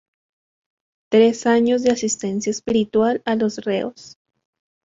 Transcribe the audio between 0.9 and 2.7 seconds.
Tres años de asistencia